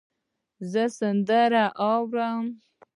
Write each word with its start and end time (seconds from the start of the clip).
زه 0.71 0.83
سندرې 0.99 1.65
اورم. 1.89 2.45